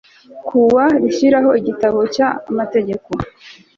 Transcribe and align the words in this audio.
kuwa 0.47 0.85
rishyiraho 1.01 1.49
Igitabo 1.59 1.99
cy 2.13 2.21
Amategeko 2.51 3.09